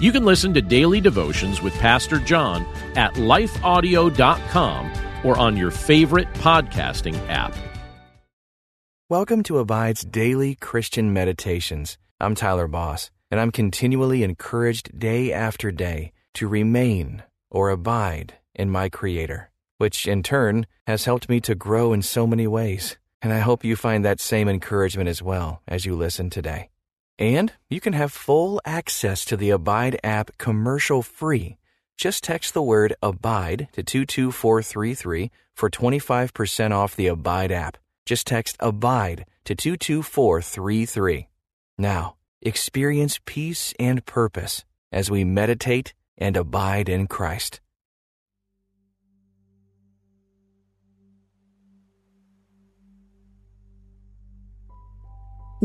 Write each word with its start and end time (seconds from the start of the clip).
you 0.00 0.12
can 0.12 0.24
listen 0.24 0.52
to 0.54 0.60
daily 0.60 1.00
devotions 1.00 1.62
with 1.62 1.72
Pastor 1.74 2.18
John 2.18 2.64
at 2.96 3.14
lifeaudio.com 3.14 4.92
or 5.24 5.38
on 5.38 5.56
your 5.56 5.70
favorite 5.70 6.32
podcasting 6.34 7.16
app. 7.28 7.54
Welcome 9.08 9.42
to 9.44 9.58
Abide's 9.58 10.04
daily 10.04 10.56
Christian 10.56 11.12
meditations. 11.12 11.96
I'm 12.20 12.34
Tyler 12.34 12.66
Boss, 12.66 13.10
and 13.30 13.40
I'm 13.40 13.52
continually 13.52 14.22
encouraged 14.22 14.98
day 14.98 15.32
after 15.32 15.70
day 15.70 16.12
to 16.34 16.48
remain 16.48 17.22
or 17.50 17.70
abide 17.70 18.34
in 18.54 18.68
my 18.68 18.88
Creator, 18.88 19.50
which 19.78 20.06
in 20.06 20.22
turn 20.22 20.66
has 20.86 21.04
helped 21.04 21.28
me 21.28 21.40
to 21.40 21.54
grow 21.54 21.92
in 21.92 22.02
so 22.02 22.26
many 22.26 22.46
ways. 22.46 22.96
And 23.22 23.32
I 23.32 23.38
hope 23.38 23.64
you 23.64 23.76
find 23.76 24.04
that 24.04 24.20
same 24.20 24.48
encouragement 24.48 25.08
as 25.08 25.22
well 25.22 25.62
as 25.66 25.86
you 25.86 25.96
listen 25.96 26.28
today. 26.28 26.68
And 27.18 27.52
you 27.70 27.80
can 27.80 27.94
have 27.94 28.12
full 28.12 28.60
access 28.64 29.24
to 29.26 29.36
the 29.36 29.50
Abide 29.50 29.98
app 30.04 30.36
commercial 30.38 31.02
free. 31.02 31.56
Just 31.96 32.24
text 32.24 32.52
the 32.52 32.62
word 32.62 32.94
ABIDE 33.02 33.68
to 33.72 33.82
22433 33.82 35.30
for 35.54 35.70
25% 35.70 36.72
off 36.72 36.94
the 36.94 37.06
Abide 37.06 37.52
app. 37.52 37.78
Just 38.04 38.26
text 38.26 38.56
ABIDE 38.60 39.24
to 39.44 39.54
22433. 39.54 41.28
Now, 41.78 42.16
experience 42.42 43.18
peace 43.24 43.72
and 43.78 44.04
purpose 44.04 44.64
as 44.92 45.10
we 45.10 45.24
meditate 45.24 45.94
and 46.18 46.36
abide 46.36 46.88
in 46.88 47.06
Christ. 47.06 47.60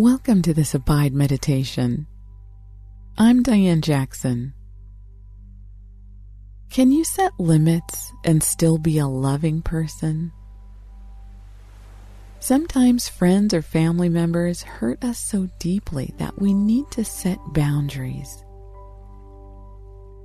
Welcome 0.02 0.42
to 0.42 0.54
this 0.56 0.74
Abide 0.74 1.14
Meditation. 1.14 2.08
I'm 3.20 3.44
Diane 3.44 3.82
Jackson. 3.82 4.56
Can 6.72 6.92
you 6.92 7.04
set 7.04 7.40
limits 7.40 8.12
and 8.26 8.42
still 8.42 8.80
be 8.80 8.98
a 8.98 9.06
loving 9.06 9.62
person? 9.62 10.32
Sometimes 12.40 13.10
friends 13.10 13.54
or 13.54 13.62
family 13.62 14.10
members 14.10 14.64
hurt 14.64 15.04
us 15.04 15.20
so 15.20 15.48
deeply 15.60 16.16
that 16.18 16.42
we 16.42 16.52
need 16.52 16.90
to 16.94 17.06
set 17.06 17.38
boundaries. 17.54 18.44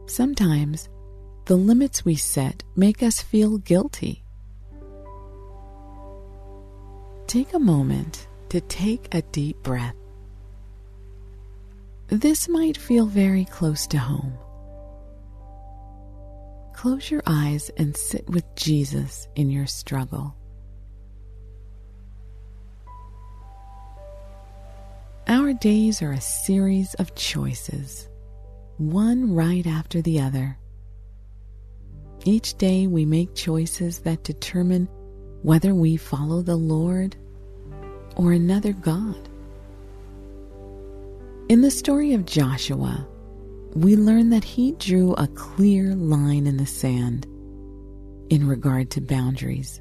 Sometimes 0.06 0.88
the 1.44 1.56
limits 1.56 2.02
we 2.02 2.14
set 2.14 2.62
make 2.77 3.02
us 3.02 3.20
feel 3.20 3.58
guilty. 3.58 4.24
Take 7.27 7.52
a 7.52 7.58
moment 7.58 8.27
to 8.56 8.60
take 8.62 9.14
a 9.14 9.20
deep 9.20 9.62
breath. 9.62 9.94
This 12.08 12.48
might 12.48 12.78
feel 12.78 13.04
very 13.04 13.44
close 13.44 13.86
to 13.88 13.98
home. 13.98 14.32
Close 16.72 17.10
your 17.10 17.22
eyes 17.27 17.70
and 17.77 17.94
sit 17.94 18.27
with 18.30 18.46
Jesus 18.54 19.28
in 19.36 19.50
your 19.50 19.66
struggle. 19.66 20.34
Our 25.27 25.52
days 25.52 26.00
are 26.00 26.12
a 26.12 26.20
series 26.22 26.95
of 26.95 27.14
choices, 27.14 28.08
one 28.78 29.34
right 29.34 29.66
after 29.66 30.00
the 30.00 30.20
other. 30.20 30.56
Each 32.24 32.56
day 32.56 32.86
we 32.86 33.05
make 33.05 33.34
choices 33.34 33.98
that 33.98 34.24
determine 34.24 34.89
whether 35.42 35.74
we 35.74 35.98
follow 35.98 36.40
the 36.40 36.56
Lord 36.56 37.16
or 38.16 38.32
another 38.32 38.72
God. 38.72 39.28
In 41.48 41.60
the 41.60 41.70
story 41.70 42.12
of 42.12 42.27
Joshua, 42.27 43.06
we 43.74 43.94
learn 43.94 44.30
that 44.30 44.42
he 44.42 44.72
drew 44.72 45.12
a 45.14 45.28
clear 45.28 45.94
line 45.94 46.46
in 46.46 46.56
the 46.56 46.66
sand 46.66 47.27
in 48.30 48.48
regard 48.48 48.90
to 48.90 49.00
boundaries. 49.00 49.80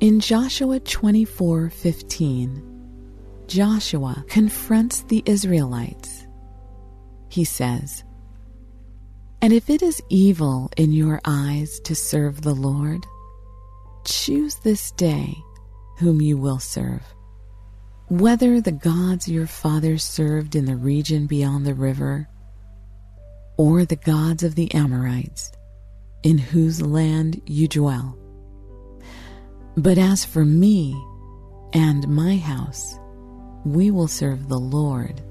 In 0.00 0.18
Joshua 0.18 0.80
24:15, 0.80 2.62
Joshua 3.46 4.24
confronts 4.28 5.02
the 5.02 5.22
Israelites. 5.26 6.26
He 7.28 7.44
says, 7.44 8.02
"And 9.42 9.52
if 9.52 9.68
it 9.70 9.82
is 9.82 10.00
evil 10.08 10.70
in 10.76 10.92
your 10.92 11.20
eyes 11.24 11.78
to 11.84 11.94
serve 11.94 12.40
the 12.40 12.54
Lord, 12.54 13.06
choose 14.04 14.56
this 14.56 14.90
day 14.92 15.44
whom 16.00 16.20
you 16.20 16.36
will 16.38 16.58
serve. 16.58 17.02
Whether 18.08 18.60
the 18.60 18.72
gods 18.72 19.28
your 19.28 19.46
fathers 19.46 20.02
served 20.02 20.56
in 20.56 20.64
the 20.64 20.76
region 20.76 21.26
beyond 21.26 21.66
the 21.66 21.74
river, 21.74 22.28
or 23.56 23.84
the 23.84 23.96
gods 23.96 24.42
of 24.42 24.54
the 24.54 24.72
Amorites, 24.74 25.52
in 26.22 26.38
whose 26.38 26.80
land 26.80 27.40
you 27.46 27.68
dwell. 27.68 28.18
But 29.76 29.98
as 29.98 30.24
for 30.24 30.44
me 30.44 31.00
and 31.74 32.08
my 32.08 32.36
house, 32.38 32.98
we 33.64 33.90
will 33.90 34.08
serve 34.08 34.48
the 34.48 34.58
Lord. 34.58 35.22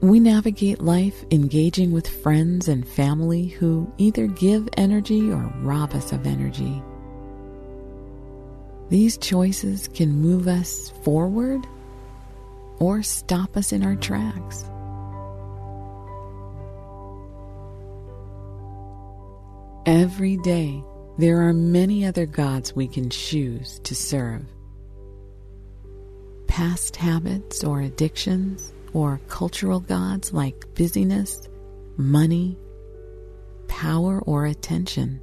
We 0.00 0.20
navigate 0.20 0.80
life 0.80 1.24
engaging 1.32 1.90
with 1.90 2.06
friends 2.06 2.68
and 2.68 2.86
family 2.86 3.46
who 3.46 3.92
either 3.98 4.28
give 4.28 4.68
energy 4.76 5.28
or 5.28 5.52
rob 5.60 5.92
us 5.92 6.12
of 6.12 6.24
energy. 6.24 6.80
These 8.90 9.18
choices 9.18 9.88
can 9.88 10.12
move 10.12 10.46
us 10.46 10.90
forward 11.02 11.66
or 12.78 13.02
stop 13.02 13.56
us 13.56 13.72
in 13.72 13.84
our 13.84 13.96
tracks. 13.96 14.62
Every 19.84 20.36
day, 20.36 20.80
there 21.18 21.42
are 21.42 21.52
many 21.52 22.06
other 22.06 22.24
gods 22.24 22.76
we 22.76 22.86
can 22.86 23.10
choose 23.10 23.80
to 23.80 23.96
serve. 23.96 24.44
Past 26.46 26.94
habits 26.94 27.64
or 27.64 27.80
addictions 27.80 28.72
or 28.92 29.20
cultural 29.28 29.80
gods 29.80 30.32
like 30.32 30.74
busyness, 30.74 31.48
money, 31.96 32.58
power, 33.68 34.20
or 34.20 34.46
attention. 34.46 35.20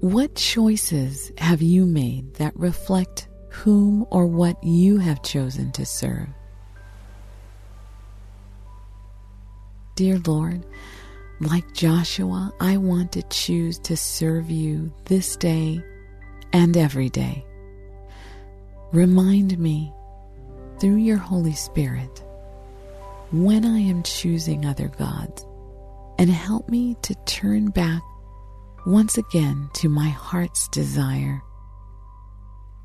What 0.00 0.34
choices 0.34 1.32
have 1.38 1.62
you 1.62 1.86
made 1.86 2.34
that 2.34 2.56
reflect 2.56 3.28
whom 3.50 4.06
or 4.10 4.26
what 4.26 4.62
you 4.62 4.98
have 4.98 5.22
chosen 5.22 5.72
to 5.72 5.86
serve? 5.86 6.28
Dear 9.94 10.20
Lord, 10.26 10.66
like 11.40 11.72
Joshua, 11.72 12.52
I 12.60 12.76
want 12.76 13.12
to 13.12 13.22
choose 13.22 13.78
to 13.80 13.96
serve 13.96 14.50
you 14.50 14.92
this 15.06 15.36
day 15.36 15.82
and 16.52 16.76
every 16.76 17.08
day. 17.08 17.44
Remind 18.92 19.58
me 19.58 19.92
through 20.78 20.96
your 20.96 21.16
Holy 21.16 21.54
Spirit 21.54 22.25
when 23.32 23.64
I 23.64 23.78
am 23.78 24.02
choosing 24.02 24.64
other 24.64 24.88
gods, 24.88 25.44
and 26.18 26.30
help 26.30 26.68
me 26.68 26.96
to 27.02 27.14
turn 27.26 27.70
back 27.70 28.02
once 28.86 29.18
again 29.18 29.68
to 29.74 29.88
my 29.88 30.08
heart's 30.08 30.68
desire 30.68 31.42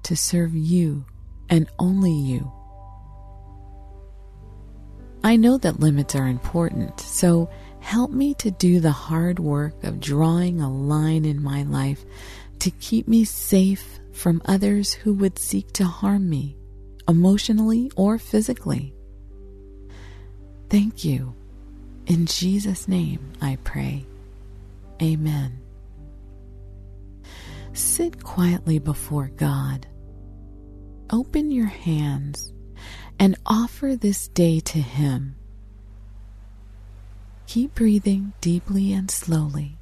to 0.04 0.16
serve 0.16 0.56
you 0.56 1.06
and 1.50 1.70
only 1.80 2.12
you. 2.12 2.52
I 5.24 5.36
know 5.36 5.58
that 5.60 5.80
limits 5.80 6.16
are 6.16 6.28
important, 6.28 7.00
so 7.00 7.50
help 7.80 8.12
me 8.12 8.34
to 8.36 8.50
do 8.50 8.80
the 8.80 8.92
hard 8.92 9.38
work 9.38 9.84
of 9.84 10.00
drawing 10.00 10.60
a 10.60 10.72
line 10.72 11.26
in 11.26 11.44
my 11.44 11.64
life 11.64 12.04
to 12.60 12.72
keep 12.72 13.08
me 13.08 13.24
safe 13.24 14.00
from 14.14 14.42
others 14.46 14.94
who 14.94 15.14
would 15.14 15.38
seek 15.38 15.72
to 15.74 15.86
harm 15.86 16.30
me, 16.30 16.58
emotionally 17.08 17.92
or 17.96 18.18
physically. 18.18 18.96
Thank 20.72 21.04
you. 21.04 21.36
In 22.08 22.28
Jesus' 22.28 22.88
name 22.88 23.34
I 23.42 23.58
pray. 23.66 24.06
Amen. 25.02 25.60
Sit 27.74 28.24
quietly 28.24 28.80
before 28.80 29.28
God. 29.36 29.86
Open 31.12 31.52
your 31.52 31.66
hands 31.66 32.54
and 33.20 33.38
offer 33.46 33.98
this 33.98 34.30
day 34.30 34.62
to 34.62 34.80
Him. 34.80 35.36
Keep 37.48 37.76
breathing 37.76 38.32
deeply 38.40 38.94
and 38.94 39.12
slowly. 39.12 39.78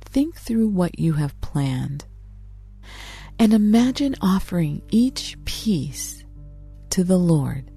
Think 0.00 0.34
through 0.34 0.66
what 0.66 0.98
you 0.98 1.12
have 1.12 1.40
planned 1.42 2.06
and 3.38 3.54
imagine 3.54 4.16
offering 4.20 4.82
each 4.90 5.36
piece 5.44 6.24
to 6.90 7.04
the 7.04 7.18
Lord. 7.18 7.71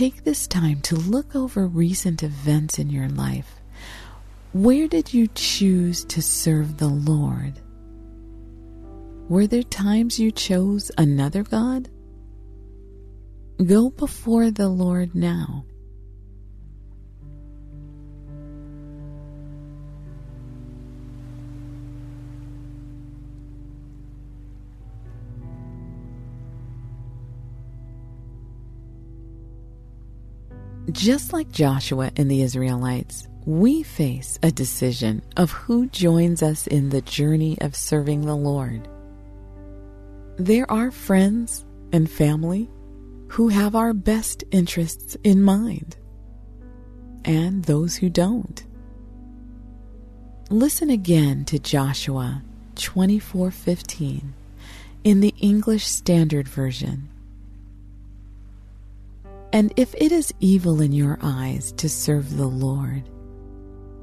Take 0.00 0.24
this 0.24 0.46
time 0.46 0.80
to 0.84 0.96
look 0.96 1.36
over 1.36 1.66
recent 1.66 2.22
events 2.22 2.78
in 2.78 2.88
your 2.88 3.10
life. 3.10 3.56
Where 4.54 4.88
did 4.88 5.12
you 5.12 5.28
choose 5.34 6.06
to 6.06 6.22
serve 6.22 6.78
the 6.78 6.88
Lord? 6.88 7.60
Were 9.28 9.46
there 9.46 9.62
times 9.62 10.18
you 10.18 10.32
chose 10.32 10.90
another 10.96 11.42
God? 11.42 11.90
Go 13.62 13.90
before 13.90 14.50
the 14.50 14.70
Lord 14.70 15.14
now. 15.14 15.66
Just 30.90 31.32
like 31.32 31.52
Joshua 31.52 32.10
and 32.16 32.30
the 32.30 32.42
Israelites, 32.42 33.28
we 33.44 33.82
face 33.82 34.38
a 34.42 34.50
decision 34.50 35.22
of 35.36 35.50
who 35.50 35.86
joins 35.88 36.42
us 36.42 36.66
in 36.66 36.88
the 36.88 37.02
journey 37.02 37.58
of 37.60 37.76
serving 37.76 38.22
the 38.22 38.34
Lord. 38.34 38.88
There 40.36 40.68
are 40.70 40.90
friends 40.90 41.66
and 41.92 42.10
family 42.10 42.70
who 43.28 43.48
have 43.48 43.76
our 43.76 43.92
best 43.92 44.42
interests 44.50 45.16
in 45.22 45.42
mind, 45.42 45.96
and 47.24 47.62
those 47.64 47.96
who 47.96 48.08
don't. 48.08 48.64
Listen 50.48 50.90
again 50.90 51.44
to 51.44 51.58
Joshua 51.58 52.42
24:15 52.76 54.32
in 55.04 55.20
the 55.20 55.34
English 55.38 55.86
Standard 55.86 56.48
Version. 56.48 57.09
And 59.52 59.72
if 59.76 59.94
it 59.96 60.12
is 60.12 60.32
evil 60.38 60.80
in 60.80 60.92
your 60.92 61.18
eyes 61.22 61.72
to 61.72 61.88
serve 61.88 62.36
the 62.36 62.46
Lord, 62.46 63.08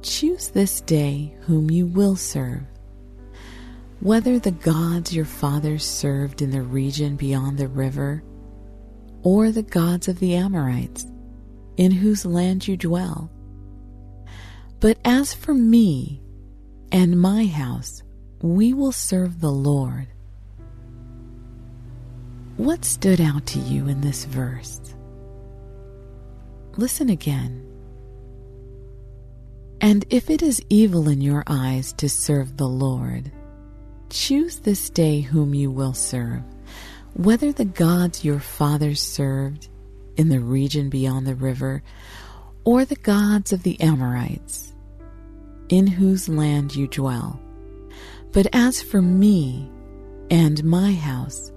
choose 0.02 0.50
this 0.50 0.82
day 0.82 1.36
whom 1.42 1.72
you 1.72 1.88
will 1.88 2.16
serve. 2.16 2.64
Whether 4.00 4.40
the 4.40 4.52
gods 4.52 5.16
your 5.16 5.26
fathers 5.26 5.86
served 5.86 6.42
in 6.42 6.52
the 6.52 6.62
region 6.62 7.16
beyond 7.16 7.58
the 7.58 7.68
river, 7.68 8.24
or 9.24 9.52
the 9.52 9.64
gods 9.64 10.08
of 10.08 10.20
the 10.20 10.36
Amorites, 10.36 11.06
in 11.78 11.92
whose 11.92 12.26
land 12.26 12.68
you 12.68 12.78
dwell. 12.78 13.32
But 14.80 15.00
as 15.06 15.34
for 15.34 15.54
me 15.54 16.22
and 16.92 17.20
my 17.20 17.46
house, 17.46 18.04
we 18.42 18.74
will 18.74 18.92
serve 18.92 19.40
the 19.42 19.52
Lord. 19.52 20.08
What 22.58 22.86
stood 22.86 23.22
out 23.22 23.46
to 23.48 23.60
you 23.60 23.88
in 23.88 24.02
this 24.02 24.26
verse? 24.26 24.80
Listen 26.78 27.10
again. 27.10 27.64
And 29.82 30.06
if 30.12 30.30
it 30.30 30.44
is 30.44 30.62
evil 30.70 31.10
in 31.10 31.22
your 31.22 31.44
eyes 31.48 31.92
to 31.94 32.08
serve 32.08 32.58
the 32.58 32.68
Lord, 32.68 33.32
choose 34.12 34.60
this 34.60 34.90
day 34.92 35.22
whom 35.22 35.56
you 35.56 35.72
will 35.72 35.94
serve, 35.94 36.44
whether 37.14 37.52
the 37.52 37.66
gods 37.66 38.24
your 38.24 38.40
fathers 38.40 39.02
served 39.02 39.70
in 40.18 40.30
the 40.30 40.40
region 40.40 40.90
beyond 40.90 41.26
the 41.26 41.36
river, 41.36 41.82
or 42.64 42.86
the 42.86 42.96
gods 42.96 43.52
of 43.52 43.64
the 43.64 43.80
Amorites, 43.82 44.74
in 45.70 45.88
whose 45.88 46.30
land 46.30 46.76
you 46.76 46.88
dwell. 46.88 47.40
But 48.34 48.48
as 48.54 48.84
for 48.84 49.02
me 49.02 49.68
and 50.30 50.64
my 50.64 50.94
house, 50.94 51.52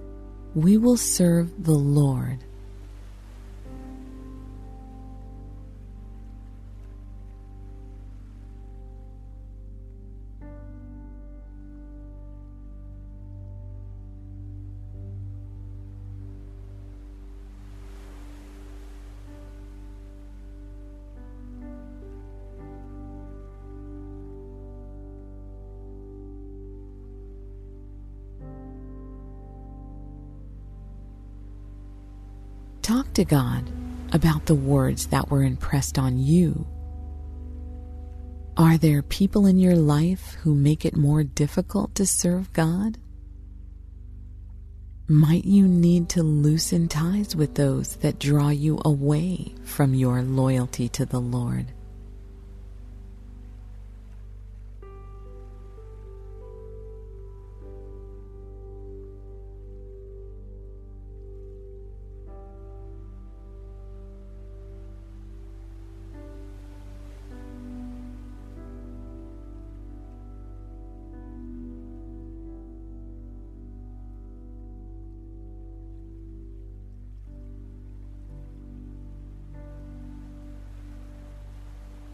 we 0.55 0.77
will 0.77 0.97
serve 0.97 1.63
the 1.63 1.73
Lord. 1.73 2.43
Talk 32.91 33.13
to 33.13 33.23
God 33.23 33.71
about 34.11 34.47
the 34.47 34.53
words 34.53 35.07
that 35.07 35.29
were 35.29 35.43
impressed 35.43 35.97
on 35.97 36.17
you. 36.19 36.67
Are 38.57 38.77
there 38.77 39.01
people 39.01 39.45
in 39.45 39.57
your 39.57 39.77
life 39.77 40.33
who 40.41 40.53
make 40.53 40.83
it 40.83 40.97
more 40.97 41.23
difficult 41.23 41.95
to 41.95 42.05
serve 42.05 42.51
God? 42.51 42.97
Might 45.07 45.45
you 45.45 45.69
need 45.69 46.09
to 46.09 46.21
loosen 46.21 46.89
ties 46.89 47.33
with 47.33 47.55
those 47.55 47.95
that 48.01 48.19
draw 48.19 48.49
you 48.49 48.81
away 48.83 49.55
from 49.63 49.93
your 49.93 50.21
loyalty 50.21 50.89
to 50.89 51.05
the 51.05 51.21
Lord? 51.21 51.71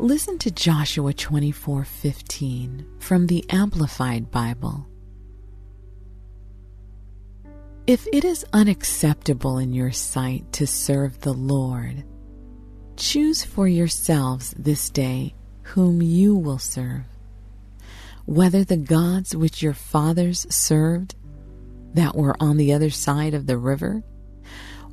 Listen 0.07 0.37
to 0.37 0.51
Joshua 0.51 1.11
24:15 1.13 2.85
from 2.97 3.27
the 3.27 3.43
Amplified 3.49 4.31
Bible. 4.31 4.87
If 7.85 8.07
it 8.13 8.23
is 8.23 8.45
unacceptable 8.53 9.57
in 9.57 9.73
your 9.73 9.91
sight 9.91 10.49
to 10.53 10.65
serve 10.65 11.19
the 11.19 11.33
Lord, 11.33 12.05
choose 12.95 13.43
for 13.43 13.67
yourselves 13.67 14.55
this 14.57 14.89
day 14.89 15.35
whom 15.63 16.01
you 16.01 16.37
will 16.37 16.57
serve, 16.57 17.03
whether 18.25 18.63
the 18.63 18.77
gods 18.77 19.35
which 19.35 19.61
your 19.61 19.73
fathers 19.73 20.47
served 20.49 21.15
that 21.95 22.15
were 22.15 22.37
on 22.39 22.55
the 22.55 22.71
other 22.71 22.91
side 22.91 23.33
of 23.33 23.45
the 23.45 23.57
river, 23.57 24.05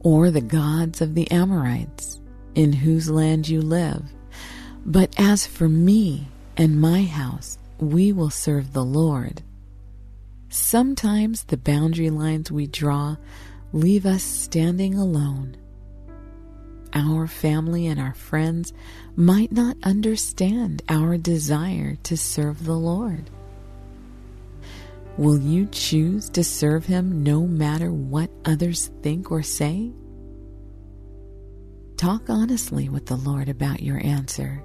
or 0.00 0.32
the 0.32 0.40
gods 0.40 1.00
of 1.00 1.14
the 1.14 1.30
Amorites 1.30 2.20
in 2.56 2.72
whose 2.72 3.08
land 3.08 3.48
you 3.48 3.62
live 3.62 4.12
but 4.84 5.14
as 5.18 5.46
for 5.46 5.68
me 5.68 6.28
and 6.56 6.80
my 6.80 7.04
house, 7.04 7.58
we 7.78 8.12
will 8.12 8.30
serve 8.30 8.72
the 8.72 8.84
Lord. 8.84 9.42
Sometimes 10.48 11.44
the 11.44 11.56
boundary 11.56 12.10
lines 12.10 12.52
we 12.52 12.66
draw 12.66 13.16
leave 13.72 14.06
us 14.06 14.22
standing 14.22 14.94
alone. 14.94 15.56
Our 16.92 17.26
family 17.26 17.88
and 17.88 17.98
our 17.98 18.14
friends 18.14 18.72
might 19.16 19.50
not 19.50 19.76
understand 19.82 20.82
our 20.88 21.16
desire 21.16 21.96
to 22.04 22.16
serve 22.16 22.64
the 22.64 22.76
Lord. 22.76 23.30
Will 25.16 25.38
you 25.38 25.66
choose 25.66 26.28
to 26.30 26.44
serve 26.44 26.86
Him 26.86 27.24
no 27.24 27.46
matter 27.46 27.90
what 27.90 28.30
others 28.44 28.90
think 29.02 29.32
or 29.32 29.42
say? 29.42 29.90
Talk 31.96 32.28
honestly 32.28 32.88
with 32.88 33.06
the 33.06 33.16
Lord 33.16 33.48
about 33.48 33.82
your 33.82 34.04
answer. 34.04 34.62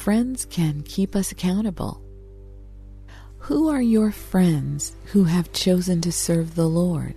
Friends 0.00 0.46
can 0.46 0.80
keep 0.80 1.14
us 1.14 1.30
accountable. 1.30 2.02
Who 3.40 3.68
are 3.68 3.82
your 3.82 4.10
friends 4.10 4.96
who 5.12 5.24
have 5.24 5.52
chosen 5.52 6.00
to 6.00 6.10
serve 6.10 6.54
the 6.54 6.66
Lord? 6.66 7.16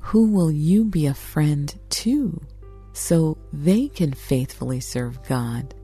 Who 0.00 0.26
will 0.32 0.50
you 0.50 0.84
be 0.84 1.06
a 1.06 1.14
friend 1.14 1.72
to 1.90 2.40
so 2.92 3.38
they 3.52 3.86
can 3.86 4.12
faithfully 4.12 4.80
serve 4.80 5.22
God? 5.28 5.76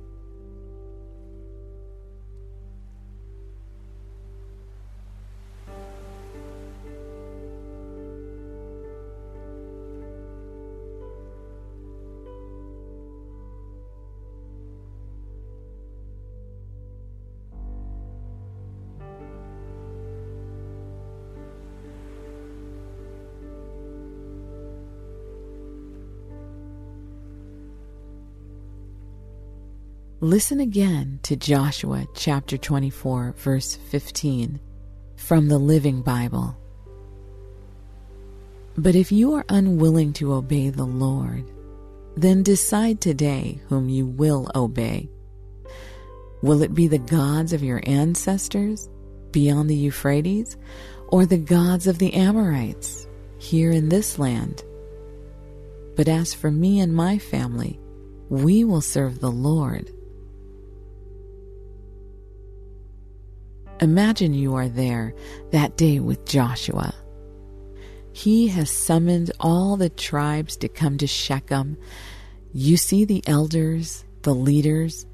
Listen 30.21 30.59
again 30.59 31.21
to 31.23 31.37
Joshua 31.37 32.05
chapter 32.13 32.59
24, 32.59 33.37
verse 33.37 33.77
15 33.77 34.59
from 35.15 35.47
the 35.47 35.59
Living 35.59 36.03
Bible. 36.03 36.57
But 38.77 38.97
if 38.97 39.13
you 39.13 39.35
are 39.35 39.45
unwilling 39.49 40.13
to 40.15 40.33
obey 40.33 40.71
the 40.71 40.85
Lord, 40.85 41.49
then 42.17 42.43
decide 42.43 43.01
today 43.01 43.61
whom 43.69 43.89
you 43.89 44.07
will 44.07 44.51
obey. 44.57 45.09
Will 46.43 46.63
it 46.63 46.75
be 46.75 46.89
the 46.89 46.99
gods 46.99 47.53
of 47.53 47.63
your 47.63 47.81
ancestors 47.85 48.89
beyond 49.31 49.71
the 49.71 49.77
Euphrates, 49.77 50.57
or 51.11 51.27
the 51.27 51.39
gods 51.39 51.87
of 51.87 52.01
the 52.01 52.13
Amorites 52.15 53.07
here 53.39 53.71
in 53.71 53.89
this 53.89 54.19
land? 54.19 54.65
But 55.95 56.09
as 56.09 56.35
for 56.35 56.51
me 56.51 56.81
and 56.81 56.93
my 56.93 57.19
family, 57.19 57.79
we 58.31 58.65
will 58.65 58.81
serve 58.81 59.21
the 59.21 59.31
Lord. 59.31 59.93
Imagine 63.81 64.35
you 64.35 64.57
are 64.57 64.69
there 64.69 65.15
that 65.53 65.77
day 65.77 66.01
with 66.01 66.27
Joshua. 66.27 66.95
He 68.13 68.49
has 68.49 68.71
summoned 68.71 69.31
all 69.39 69.77
the 69.77 69.89
tribes 69.89 70.57
to 70.57 70.69
come 70.69 70.99
to 70.99 71.07
Shechem. 71.07 71.77
You 72.53 72.77
see 72.77 73.05
the 73.05 73.23
elders, 73.29 74.05
the 74.23 74.35
leaders, 74.35 75.07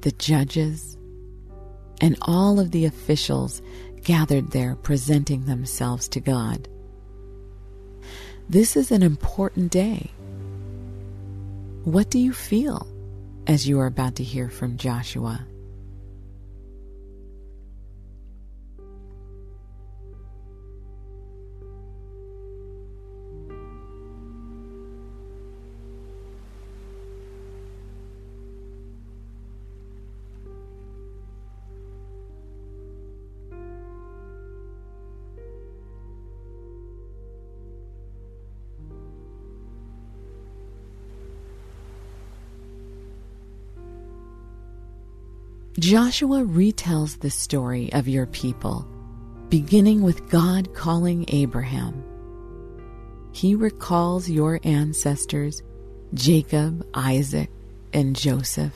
the 0.00 0.10
judges, 0.12 0.96
and 2.00 2.16
all 2.22 2.58
of 2.58 2.72
the 2.72 2.86
officials 2.86 3.62
gathered 4.02 4.50
there 4.50 4.74
presenting 4.74 5.44
themselves 5.44 6.08
to 6.08 6.20
God. 6.20 6.68
This 8.48 8.76
is 8.76 8.90
an 8.90 9.02
important 9.04 9.70
day. 9.70 10.10
What 11.84 12.10
do 12.10 12.18
you 12.18 12.32
feel 12.32 12.88
as 13.46 13.68
you 13.68 13.78
are 13.78 13.86
about 13.86 14.16
to 14.16 14.24
hear 14.24 14.48
from 14.48 14.76
Joshua? 14.76 15.46
Joshua 45.78 46.38
retells 46.38 47.20
the 47.20 47.30
story 47.30 47.92
of 47.92 48.08
your 48.08 48.26
people, 48.26 48.84
beginning 49.48 50.02
with 50.02 50.28
God 50.28 50.74
calling 50.74 51.24
Abraham. 51.28 52.02
He 53.30 53.54
recalls 53.54 54.28
your 54.28 54.58
ancestors, 54.64 55.62
Jacob, 56.14 56.84
Isaac, 56.94 57.48
and 57.92 58.16
Joseph. 58.16 58.74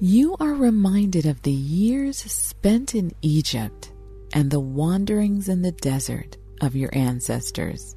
You 0.00 0.36
are 0.38 0.52
reminded 0.52 1.24
of 1.24 1.40
the 1.42 1.50
years 1.50 2.18
spent 2.18 2.94
in 2.94 3.12
Egypt 3.22 3.92
and 4.34 4.50
the 4.50 4.60
wanderings 4.60 5.48
in 5.48 5.62
the 5.62 5.72
desert 5.72 6.36
of 6.60 6.76
your 6.76 6.90
ancestors. 6.92 7.96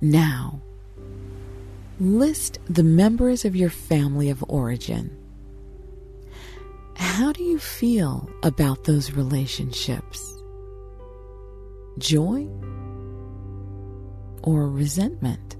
Now, 0.00 0.62
List 1.98 2.58
the 2.68 2.82
members 2.82 3.46
of 3.46 3.56
your 3.56 3.70
family 3.70 4.28
of 4.28 4.44
origin. 4.48 5.16
How 6.94 7.32
do 7.32 7.42
you 7.42 7.58
feel 7.58 8.28
about 8.42 8.84
those 8.84 9.12
relationships? 9.12 10.22
Joy 11.96 12.48
or 14.42 14.68
resentment? 14.68 15.56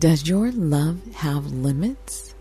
Does 0.00 0.28
your 0.28 0.50
love 0.50 0.98
have 1.14 1.52
limits? 1.52 2.34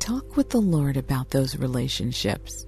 Talk 0.00 0.36
with 0.36 0.50
the 0.50 0.60
Lord 0.60 0.96
about 0.96 1.30
those 1.30 1.56
relationships. 1.56 2.66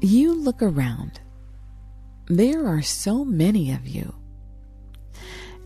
You 0.00 0.32
look 0.32 0.62
around. 0.62 1.20
There 2.28 2.68
are 2.68 2.82
so 2.82 3.24
many 3.24 3.72
of 3.72 3.84
you. 3.88 4.14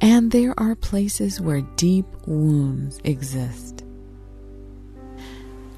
And 0.00 0.30
there 0.30 0.54
are 0.58 0.74
places 0.74 1.38
where 1.38 1.60
deep 1.76 2.06
wounds 2.26 2.98
exist. 3.04 3.84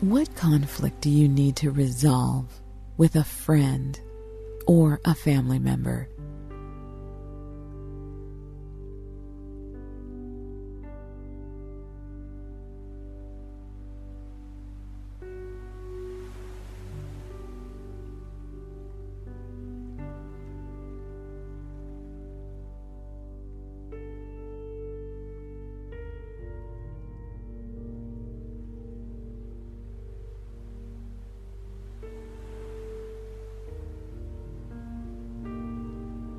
What 0.01 0.33
conflict 0.37 1.01
do 1.01 1.11
you 1.11 1.27
need 1.27 1.57
to 1.57 1.73
resolve 1.73 2.47
with 2.97 3.17
a 3.17 3.25
friend 3.25 3.99
or 4.69 5.01
a 5.05 5.17
family 5.17 5.59
member? 5.59 6.09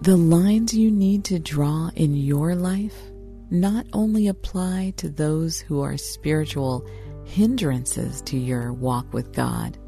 The 0.06 0.16
lines 0.16 0.72
you 0.72 0.92
need 0.92 1.24
to 1.26 1.40
draw 1.40 1.90
in 1.96 2.14
your 2.14 2.54
life 2.54 2.96
not 3.50 3.88
only 3.92 4.28
apply 4.28 4.94
to 4.98 5.10
those 5.10 5.60
who 5.60 5.82
are 5.82 5.98
spiritual 5.98 6.88
hindrances 7.26 8.22
to 8.28 8.38
your 8.38 8.72
walk 8.72 9.12
with 9.12 9.34
God, 9.34 9.80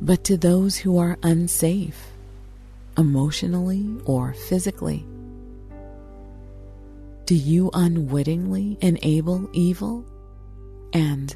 but 0.00 0.24
to 0.24 0.36
those 0.36 0.76
who 0.76 0.98
are 0.98 1.18
unsafe, 1.22 2.04
emotionally 2.98 3.88
or 4.06 4.34
physically. 4.34 5.06
Do 7.26 7.36
you 7.36 7.70
unwittingly 7.74 8.76
enable 8.80 9.48
evil 9.52 10.04
and 10.92 11.32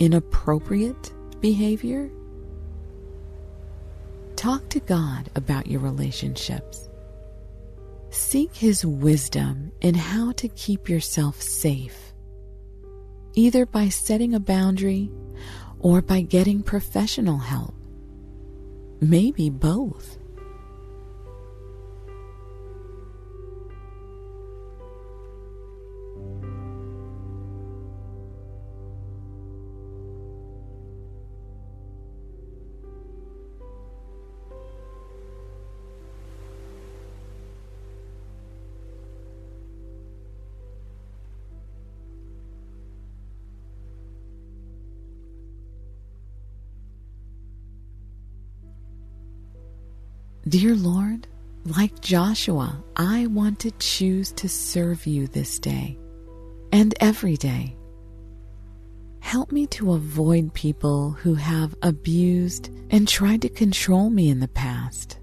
inappropriate 0.00 1.12
behavior? 1.40 2.10
Talk 4.34 4.68
to 4.70 4.80
God 4.80 5.30
about 5.36 5.68
your 5.68 5.78
relationships 5.78 6.88
Seek 8.12 8.54
His 8.54 8.84
wisdom 8.84 9.72
in 9.80 9.94
how 9.94 10.32
to 10.32 10.46
keep 10.48 10.86
yourself 10.86 11.40
safe, 11.40 12.12
either 13.32 13.64
by 13.64 13.88
setting 13.88 14.34
a 14.34 14.40
boundary 14.40 15.10
or 15.78 16.02
by 16.02 16.20
getting 16.20 16.62
professional 16.62 17.38
help. 17.38 17.74
Maybe 19.00 19.48
both. 19.48 20.18
Dear 50.48 50.74
Lord, 50.74 51.28
like 51.64 52.00
Joshua, 52.00 52.82
I 52.96 53.28
want 53.28 53.60
to 53.60 53.70
choose 53.78 54.32
to 54.32 54.48
serve 54.48 55.06
you 55.06 55.28
this 55.28 55.60
day 55.60 55.96
and 56.72 56.92
every 56.98 57.36
day. 57.36 57.76
Help 59.20 59.52
me 59.52 59.68
to 59.68 59.92
avoid 59.92 60.52
people 60.52 61.12
who 61.12 61.34
have 61.36 61.76
abused 61.82 62.70
and 62.90 63.06
tried 63.06 63.42
to 63.42 63.48
control 63.50 64.10
me 64.10 64.30
in 64.30 64.40
the 64.40 64.48
past. 64.48 65.20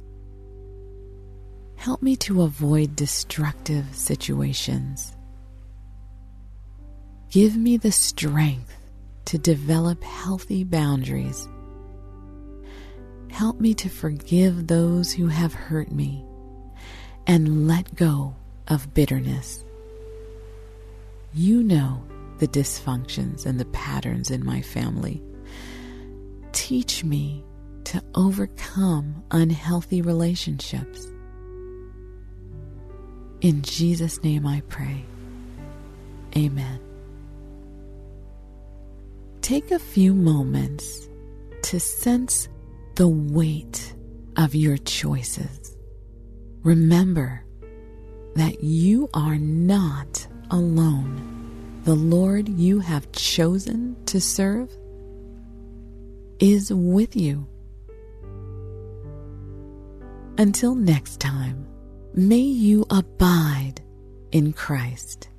Help 1.76 2.02
me 2.02 2.16
to 2.16 2.44
avoid 2.44 2.96
destructive 2.96 3.94
situations. 3.94 5.18
Give 7.30 7.58
me 7.58 7.76
the 7.76 7.92
strength 7.92 8.74
to 9.26 9.38
develop 9.38 10.02
healthy 10.02 10.64
boundaries 10.64 11.50
Help 13.32 13.60
me 13.60 13.74
to 13.76 13.90
forgive 13.90 14.68
those 14.68 15.12
who 15.12 15.28
have 15.28 15.54
hurt 15.54 15.92
me 15.92 16.24
and 17.28 17.68
let 17.68 17.96
go 17.96 18.36
of 18.68 18.94
bitterness. 18.94 19.64
You 21.34 21.64
know 21.64 22.04
the 22.40 22.48
dysfunctions 22.48 23.46
and 23.46 23.60
the 23.60 23.66
patterns 23.66 24.32
in 24.32 24.46
my 24.46 24.62
family. 24.62 25.22
Teach 26.52 27.04
me 27.04 27.44
to 27.86 28.04
overcome 28.16 29.24
unhealthy 29.32 30.02
relationships. 30.02 31.08
In 33.42 33.62
Jesus' 33.62 34.22
name 34.24 34.46
I 34.46 34.62
pray. 34.68 35.06
Amen. 36.36 36.80
Take 39.42 39.72
a 39.72 39.80
few 39.80 40.14
moments 40.14 41.08
to 41.64 41.80
sense 41.80 42.48
the 43.00 43.08
weight 43.08 43.96
of 44.36 44.54
your 44.54 44.76
choices. 44.76 45.78
Remember 46.64 47.46
that 48.36 48.62
you 48.62 49.10
are 49.14 49.38
not 49.38 50.28
alone. 50.52 51.80
The 51.86 51.96
Lord 51.96 52.50
you 52.50 52.80
have 52.80 53.10
chosen 53.14 53.96
to 54.08 54.20
serve 54.20 54.70
is 56.42 56.74
with 56.74 57.16
you. 57.16 57.48
Until 60.38 60.76
next 60.76 61.22
time, 61.22 61.66
may 62.14 62.36
you 62.36 62.86
abide 62.90 63.76
in 64.34 64.52
Christ. 64.52 65.30